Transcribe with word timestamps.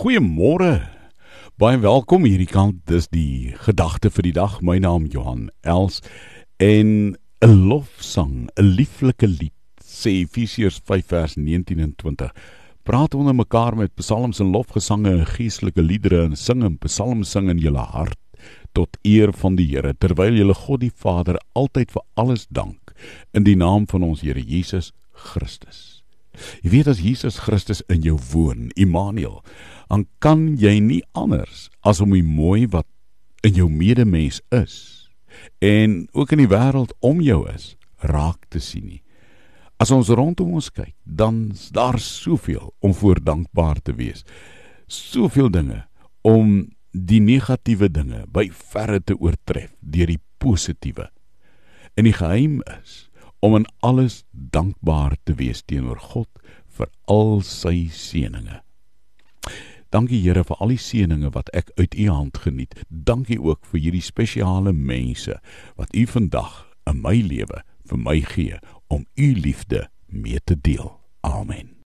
Goeiemôre. 0.00 0.78
Baie 1.60 1.76
welkom 1.76 2.22
hierdie 2.24 2.48
kant. 2.48 2.78
Dis 2.88 3.10
die 3.12 3.52
gedagte 3.66 4.08
vir 4.08 4.24
die 4.24 4.32
dag. 4.32 4.54
My 4.64 4.78
naam 4.80 5.04
Johan 5.12 5.50
Els 5.60 5.98
en 6.56 7.18
'n 7.44 7.68
lofsang, 7.68 8.48
'n 8.56 8.64
lieflike 8.78 9.28
lied 9.28 9.52
sê 9.84 10.24
Efesiërs 10.24 10.80
5 10.88 11.04
vers 11.06 11.36
19 11.36 11.80
en 11.80 11.92
20. 11.92 12.32
Praat 12.82 13.14
onder 13.14 13.34
mekaar 13.34 13.76
met 13.76 13.94
psalms 13.94 14.40
en 14.40 14.50
lofgesange 14.50 15.10
en 15.10 15.26
geestelike 15.26 15.82
liedere 15.82 16.24
en 16.24 16.36
sing 16.36 16.64
en 16.64 16.78
psalms 16.78 17.30
sing 17.30 17.50
in 17.50 17.58
julle 17.58 17.84
hart 17.84 18.18
tot 18.72 18.96
eer 19.02 19.32
van 19.32 19.56
die 19.56 19.68
Here 19.68 19.92
terwyl 19.92 20.32
julle 20.32 20.54
God 20.54 20.80
die 20.80 20.96
Vader 20.96 21.36
altyd 21.52 21.92
vir 21.92 22.02
alles 22.14 22.46
dank 22.48 22.94
in 23.34 23.44
die 23.44 23.56
naam 23.56 23.86
van 23.86 24.02
ons 24.02 24.22
Here 24.22 24.40
Jesus 24.40 24.92
Christus. 25.12 25.99
Jy 26.62 26.70
weet 26.76 26.90
as 26.92 27.02
Jesus 27.04 27.40
Christus 27.44 27.82
in 27.88 28.04
jou 28.06 28.16
woon, 28.32 28.70
Immanuel, 28.76 29.40
dan 29.90 30.06
kan 30.18 30.56
jy 30.60 30.78
nie 30.80 31.02
anders 31.18 31.68
as 31.82 32.00
om 32.00 32.14
die 32.14 32.24
mooi 32.24 32.66
wat 32.70 32.86
in 33.46 33.56
jou 33.56 33.68
medemens 33.72 34.40
is 34.54 34.74
en 35.64 36.08
ook 36.12 36.34
in 36.34 36.42
die 36.44 36.50
wêreld 36.50 36.92
om 37.04 37.20
jou 37.24 37.44
is, 37.48 37.74
raak 38.04 38.48
te 38.52 38.60
sien 38.60 38.86
nie. 38.88 39.02
As 39.80 39.92
ons 39.94 40.10
rondom 40.12 40.52
ons 40.58 40.68
kyk, 40.72 40.92
dan 41.04 41.50
is 41.54 41.70
daar 41.72 41.96
soveel 42.00 42.74
om 42.84 42.92
voor 42.96 43.22
dankbaar 43.24 43.80
te 43.80 43.94
wees. 43.96 44.26
Soveel 44.86 45.48
dinge 45.52 45.86
om 46.26 46.68
die 46.92 47.20
negatiewe 47.22 47.88
dinge 47.88 48.26
by 48.28 48.50
verre 48.52 49.00
te 49.00 49.16
oortref 49.16 49.72
deur 49.80 50.10
die 50.10 50.20
positiewe. 50.42 51.08
En 51.96 52.04
die 52.08 52.16
geheim 52.16 52.60
is 52.80 53.09
om 53.40 53.56
in 53.56 53.66
alles 53.80 54.24
dankbaar 54.30 55.16
te 55.24 55.34
wees 55.34 55.62
teenoor 55.62 56.00
God 56.12 56.28
vir 56.76 56.90
al 57.04 57.40
sy 57.46 57.88
seënings. 57.92 58.60
Dankie 59.90 60.20
Here 60.22 60.44
vir 60.46 60.60
al 60.62 60.70
die 60.70 60.78
seënings 60.78 61.32
wat 61.34 61.50
ek 61.56 61.72
uit 61.80 61.96
U 61.98 62.06
hand 62.12 62.38
geniet. 62.44 62.76
Dankie 62.88 63.40
ook 63.42 63.64
vir 63.72 63.80
hierdie 63.88 64.04
spesiale 64.04 64.72
mense 64.72 65.40
wat 65.80 65.90
U 65.96 66.06
vandag 66.06 66.62
in 66.86 67.02
my 67.02 67.16
lewe 67.18 67.64
vir 67.90 67.98
my 67.98 68.20
gee 68.22 68.62
om 68.86 69.06
U 69.18 69.28
liefde 69.34 69.88
mee 70.06 70.38
te 70.44 70.54
deel. 70.54 70.94
Amen. 71.26 71.74